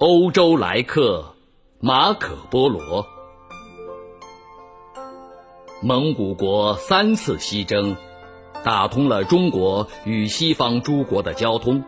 [0.00, 1.34] 欧洲来客
[1.80, 3.04] 马可·波罗。
[5.82, 7.96] 蒙古国三次西征，
[8.62, 11.82] 打通了中国与西方诸国的交通。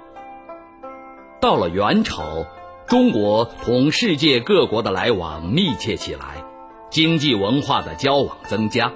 [1.41, 2.46] 到了元朝，
[2.88, 6.45] 中国同世界各国的来往密切起来，
[6.90, 8.92] 经济文化的交往增加。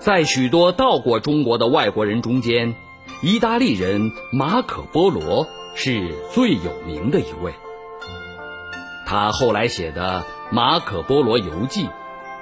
[0.00, 2.74] 在许多到过中国的外国人中间，
[3.22, 7.54] 意大利人马可·波罗是最有名的一位。
[9.10, 10.24] 他后来写的
[10.54, 11.84] 《马可·波罗游记》。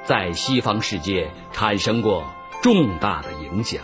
[0.04, 2.24] 在西方世界产生过
[2.62, 3.80] 重大的影响。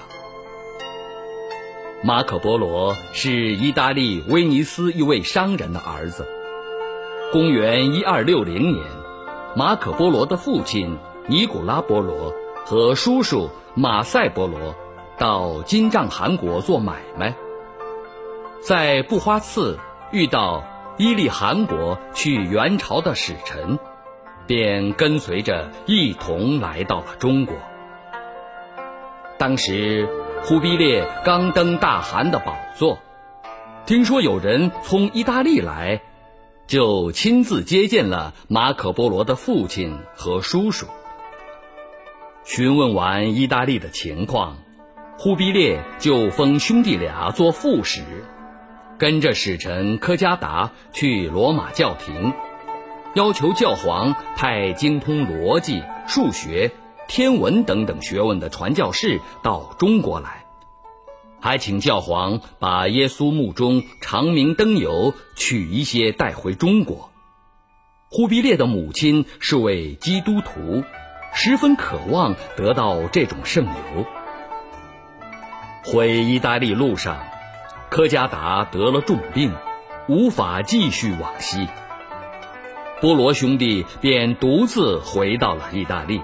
[2.02, 6.28] 马可·波罗是意大利威尼斯一位商人的儿子。
[7.32, 8.84] 公元一二六零年，
[9.56, 12.34] 马可·波罗的父亲尼古拉·波罗
[12.66, 14.74] 和叔叔马塞·波罗
[15.16, 17.34] 到金帐汗国做买卖，
[18.60, 19.78] 在布花次
[20.12, 20.62] 遇到
[20.96, 23.78] 伊利汗国去元朝的使臣。
[24.46, 27.56] 便跟随着一同来到了中国。
[29.38, 30.06] 当时
[30.42, 32.98] 忽必烈刚登大汗的宝座，
[33.86, 36.02] 听说有人从意大利来，
[36.66, 40.88] 就亲自接见了马可·波罗的父亲和叔叔。
[42.44, 44.58] 询问完意大利的情况，
[45.16, 48.02] 忽必烈就封兄弟俩做副使，
[49.04, 52.32] 跟着使臣科加达去罗马教廷。
[53.12, 56.72] 要求教皇派精通逻辑、数学、
[57.06, 60.46] 天文等等学问的传教士到中国来，
[61.38, 67.10] 还请教皇把耶稣墓中长明灯油取一些带回中国。
[68.08, 70.82] 忽必烈的母亲是位基督徒，
[71.34, 74.06] 十分渴望得到这种圣油。
[75.84, 77.22] 回意大利路上，
[77.94, 79.54] 科加达得了重病，
[80.08, 81.68] 无法继续往西。
[83.00, 86.20] 波罗兄弟便独自回到了意大利。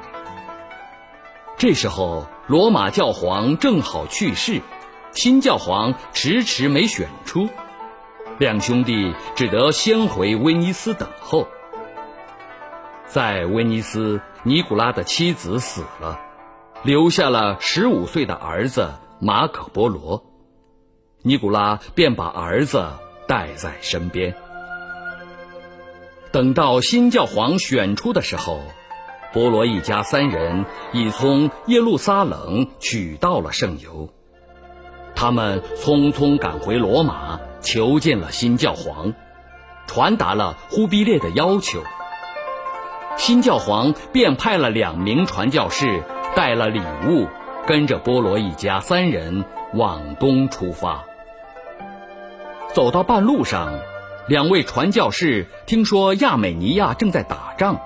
[1.57, 4.61] 这时候，罗马教皇正好去世，
[5.12, 7.49] 新教皇迟迟没选出，
[8.39, 11.47] 两兄弟只得先回威尼斯等候。
[13.06, 16.19] 在威尼斯，尼古拉的妻子死了，
[16.83, 18.91] 留下了十五岁的儿子
[19.21, 20.25] 马可·波罗，
[21.22, 22.86] 尼古拉便把儿子
[23.28, 24.34] 带在身边。
[26.32, 28.60] 等到新教皇选出的时候，
[29.32, 34.08] 波罗一家三人已从耶路撒冷取到了圣油。
[35.14, 39.12] 他们匆匆赶回罗马，求见了新教皇，
[39.87, 41.82] 传达了忽必烈的要求。
[43.16, 46.02] 新教皇便派了两名传教士，
[46.34, 47.26] 带了礼物，
[47.66, 49.44] 跟着波罗一家三人
[49.75, 51.04] 往东出发。
[52.75, 53.81] 走到半路上。
[54.28, 57.81] 两位传教士听说亚美尼亚正在打仗，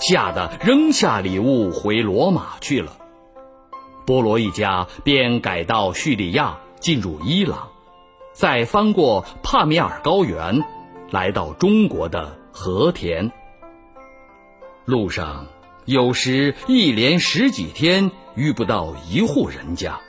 [0.00, 2.96] 吓得扔下礼物回罗马去了。
[4.04, 7.68] 波罗一家便改到叙利亚，进入伊朗，
[8.32, 10.64] 再翻过帕米尔高原，
[11.10, 13.30] 来到中国的和田。
[14.84, 15.46] 路上
[15.84, 20.00] 有时一连十几天遇不到一户人家。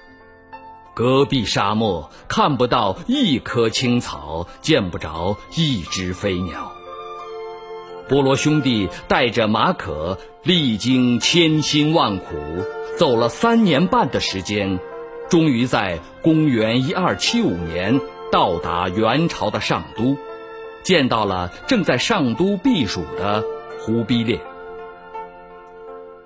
[0.96, 6.72] 戈壁沙漠看不到一棵青草，见不着一只飞鸟。
[8.08, 12.26] 波罗兄弟带着马可，历经千辛万苦，
[12.98, 14.80] 走了三年半的时间，
[15.30, 18.00] 终于在公元一二七五年
[18.32, 20.16] 到达元朝的上都，
[20.82, 23.44] 见到了正在上都避暑的
[23.82, 24.40] 忽必烈。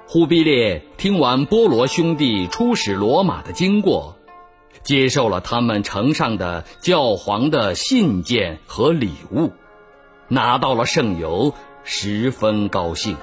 [0.06, 4.19] 忽必烈听完波罗兄弟出使罗马的经过。
[4.84, 9.52] 接受了他们呈上的教皇的信件和礼物，
[10.28, 11.54] 拿到了圣油，
[11.84, 13.18] 十分高兴，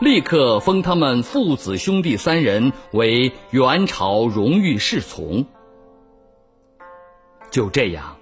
[0.00, 5.46] 立刻封他们父子兄弟三人为元朝荣誉侍从。
[7.50, 8.18] 就这样，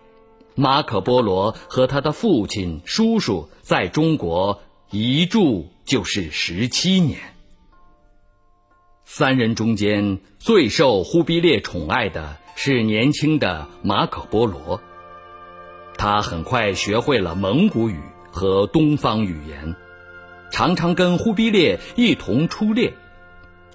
[0.55, 4.61] 马可·波罗和他的父亲、叔叔在中国
[4.91, 7.19] 一住就是十七年。
[9.05, 14.81] 三人中间最受忽必烈宠爱的是年轻的马可·波罗，
[15.97, 19.77] 他很快学会了蒙古语和东方语言，
[20.51, 22.95] 常常跟忽必烈一同出猎，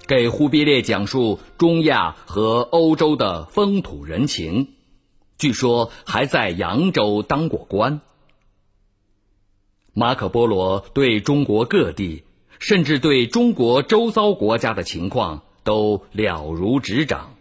[0.06, 4.68] 给忽必烈讲述中亚和欧洲的风土人情，
[5.38, 8.00] 据说还在扬州当过官。
[9.92, 12.24] 马可·波罗对中国各地。
[12.60, 17.36] 甚至对中国周遭国家的情况都了如指掌。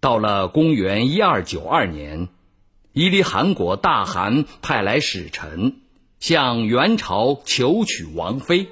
[0.00, 2.28] 到了公元一二九二年，
[2.92, 5.80] 伊犁汗国大汗派来使臣，
[6.20, 8.68] 向元朝求娶王妃。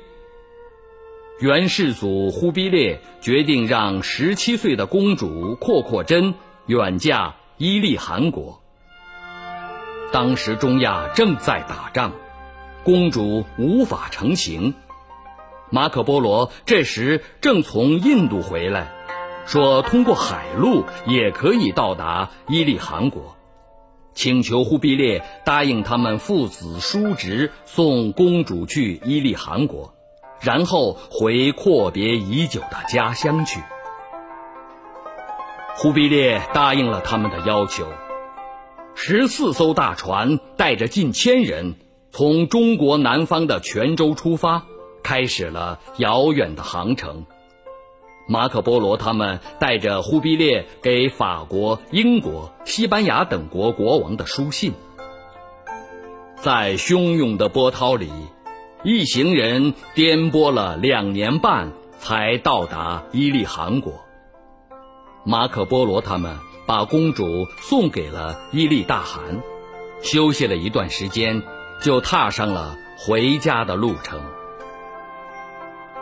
[1.40, 6.34] 元世祖忽必烈决定让十七岁的公主阔阔真
[6.66, 8.62] 远嫁伊犁汗国。
[10.12, 12.12] 当时中亚正在打仗，
[12.84, 14.74] 公主无法成行。
[15.70, 18.92] 马可波罗这时正从印度回来，
[19.46, 23.36] 说通过海路也可以到达伊利汗国，
[24.12, 29.94] 请求忽必烈答应他们父子叔侄送公主去伊利汗国。
[30.40, 33.60] 然后回阔别已久的家乡去。
[35.76, 37.86] 忽必烈答应了他们的要求，
[38.94, 41.76] 十四艘大船带着近千人，
[42.10, 44.64] 从中国南方的泉州出发，
[45.02, 47.24] 开始了遥远的航程。
[48.28, 54.74] 马可波罗他们带着忽必烈给法国、英国、西班牙等国国王的书信，
[56.36, 58.10] 在汹涌的波涛里。
[58.82, 64.04] 一行人颠簸了两年半，才到达伊利汗国。
[65.24, 66.36] 马可波罗他们
[66.66, 69.42] 把公主送给了伊利大汗，
[70.02, 71.42] 休息了一段时间，
[71.82, 74.20] 就踏上了回家的路程。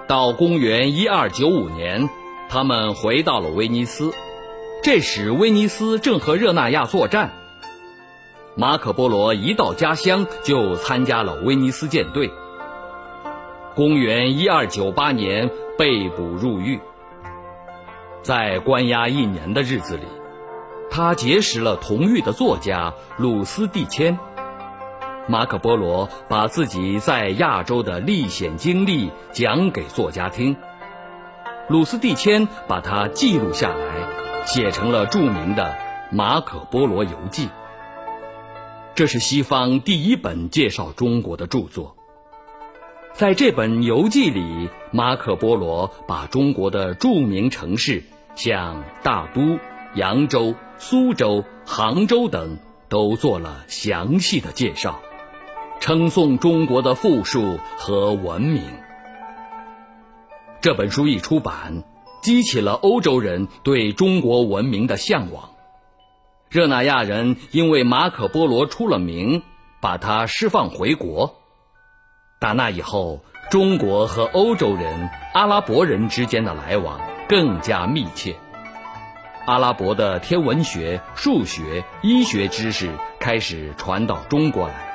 [0.07, 2.11] 到公元一二九五年，
[2.51, 4.13] 他们回到了威尼斯。
[4.83, 7.33] 这时，威尼斯正和热那亚作战。
[8.55, 12.31] 马可波罗一到家乡，就参加了威尼斯舰队。
[13.75, 16.79] 公元一二九八年被捕入狱，
[18.23, 20.03] 在关押一年的日子里，
[20.91, 24.19] 他结识了同狱的作家鲁斯蒂谦。
[25.27, 30.55] 马可波罗把自己在亚洲的历险经历讲给作家听，
[31.69, 35.75] 鲁斯蒂谦把它记录下来，写成了著名的
[36.15, 37.47] 《马可波罗游记》。
[38.95, 41.97] 这是西方第一本介绍中国的著作。
[43.15, 48.03] 在这本游记里，马可·波罗把中国的著名城市，
[48.35, 49.59] 像大都、
[49.95, 52.59] 扬州、苏州、杭州等，
[52.91, 55.01] 都做了详细的介绍，
[55.85, 58.63] 称颂中国的富庶和文明。
[60.63, 61.85] 这本书一出版，
[62.23, 65.51] 激起了欧洲人对中国文明的向往。
[66.49, 69.43] 热那亚人因为马可·波罗出了名，
[69.83, 71.35] 把他释放回国。
[72.41, 73.21] 打那以后，
[73.51, 76.99] 中国和欧洲人、阿拉伯人之间的来往
[77.29, 78.37] 更加密切。
[79.45, 82.91] 阿拉伯的天文学、数学、医学知识
[83.21, 84.94] 开始传到中国来。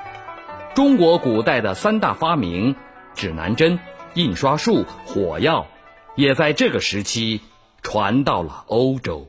[0.76, 2.76] 中国古代的三大发明——
[3.16, 3.80] 指南针、
[4.14, 5.68] 印刷术、火药，
[6.16, 7.42] 也在这个时期
[7.82, 9.29] 传到了欧洲。